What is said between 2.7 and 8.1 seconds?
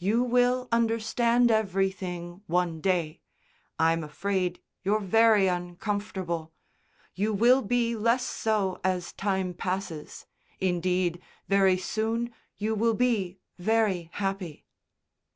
day. I'm afraid you're very uncomfortable. You will be